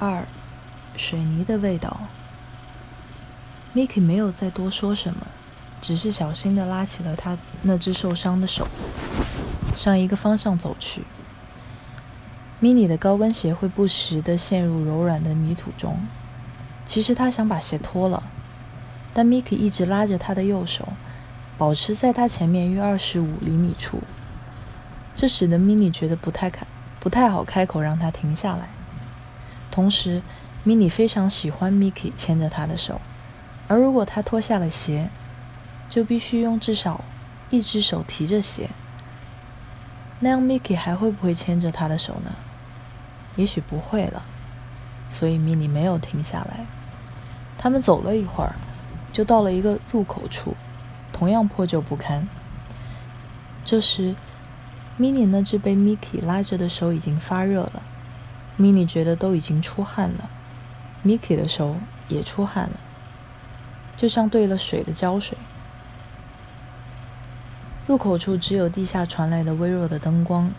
[0.00, 0.24] 二，
[0.96, 1.96] 水泥的味道。
[3.74, 5.26] Miki 没有再多说什么，
[5.80, 8.68] 只是小心地拉起了他那只受伤的手，
[9.76, 11.02] 向一个方向走去。
[12.60, 15.98] Mini 的高跟鞋会不时地陷入柔软的泥土中。
[16.86, 18.22] 其实他想把鞋脱了，
[19.12, 20.88] 但 Miki 一直拉着他的右手，
[21.58, 24.00] 保持在他前面约二十五厘米处。
[25.16, 26.64] 这使得 Mini 觉得不太开，
[27.00, 28.68] 不太好开口让他停下来。
[29.78, 30.22] 同时
[30.66, 33.00] ，Mini 非常喜欢 Miki 牵着他的手。
[33.68, 35.08] 而如果他脱下了鞋，
[35.88, 37.04] 就必须用至少
[37.48, 38.70] 一只手提着鞋。
[40.18, 42.32] 那样，Miki 还会不会牵着他的手呢？
[43.36, 44.24] 也许不会了。
[45.08, 46.66] 所以，Mini 没有停下来。
[47.56, 48.56] 他们走了一会儿，
[49.12, 50.56] 就到了一个入口处，
[51.12, 52.28] 同样破旧不堪。
[53.64, 54.16] 这时
[54.98, 57.84] ，Mini 那只被 Miki 拉着的手已经发热了。
[58.58, 60.28] Mini 觉得都已经出汗了
[61.04, 61.76] ，Miki 的手
[62.08, 62.80] 也出汗了。
[63.96, 65.38] 就像兑了水的胶水。
[67.86, 70.50] 入口处只有地下传来的微弱的灯光。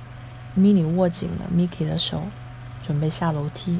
[0.58, 2.23] Mini 握紧了 Miki 的手，
[2.86, 3.80] 准备下楼梯。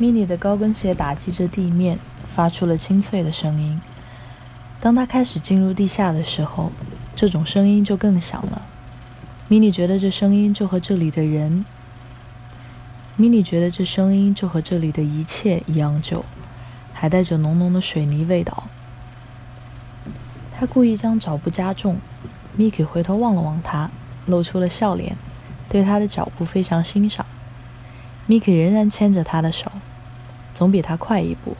[0.00, 1.98] Mini 的高跟鞋打击着地面，
[2.32, 3.80] 发出了清脆的声音。
[4.80, 6.72] 当他开始进入地下的时候，
[7.14, 8.62] 这种声音就更响了。
[9.52, 11.66] 米妮觉得这声音就和这里的人。
[13.16, 16.24] 米妮觉得这声音就和这里的一切一样旧，
[16.94, 18.64] 还带着浓浓的水泥味道。
[20.58, 21.98] 他故意将脚步加重。
[22.56, 23.90] 米奇回头望了望他，
[24.24, 25.18] 露出了笑脸，
[25.68, 27.26] 对他的脚步非常欣赏。
[28.24, 29.70] 米奇仍然牵着他的手，
[30.54, 31.58] 总比他快一步。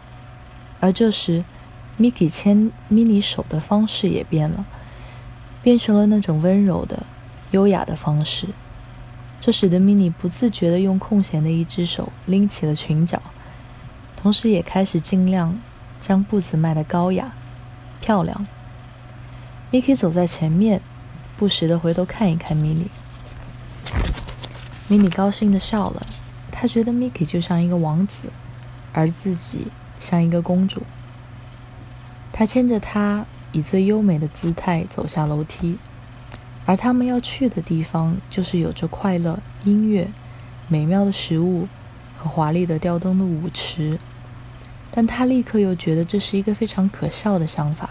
[0.81, 1.45] 而这时，
[1.99, 4.65] 米奇牵米妮手的方式也变了，
[5.63, 7.05] 变成了那种温柔的、
[7.53, 8.49] 优雅的方式。
[9.41, 13.21] 这使得米妮不自觉地用空闲的一只手拎起了裙角，
[14.17, 15.59] 同时也开始尽量
[15.99, 17.33] 将步子迈得高雅、
[18.01, 18.47] 漂亮。
[19.71, 20.81] 米奇走在前面，
[21.37, 22.87] 不时地回头看一看米妮。
[24.87, 26.07] 米妮高兴地笑了，
[26.51, 28.29] 她觉得米奇就像一个王子，
[28.93, 30.83] 而自己像一个公主。
[32.31, 35.79] 她牵着他，以最优美的姿态走下楼梯。
[36.65, 40.11] 而他们要去的地方，就是有着快乐、音乐、
[40.69, 41.69] 美妙的食物
[42.17, 43.99] 和华丽的吊灯的舞池。
[44.91, 47.91] 但他立刻又觉得这是一个非常可笑的想法，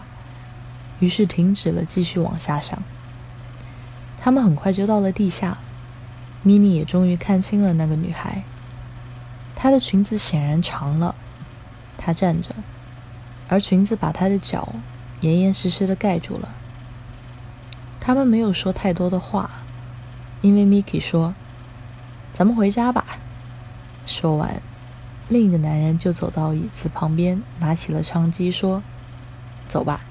[0.99, 2.81] 于是停止了继续往下想。
[4.17, 5.57] 他们很快就到了地下，
[6.43, 8.43] 米妮也终于看清了那个女孩。
[9.55, 11.15] 她的裙子显然长了，
[11.97, 12.51] 她站着，
[13.47, 14.75] 而裙子把她的脚
[15.21, 16.49] 严严实实的盖住了。
[18.03, 19.51] 他们没有说太多的话，
[20.41, 21.35] 因为 Miki 说
[22.33, 23.05] ：“咱们回家吧。”
[24.07, 24.59] 说完，
[25.29, 28.81] 另一个男人就走到椅子旁边，拿起了唱机，说
[29.69, 30.01] ：“走吧。”